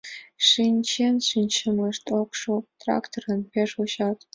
[0.49, 4.17] Шинчен шинчымышт ок шу— тракторым пеш вучат.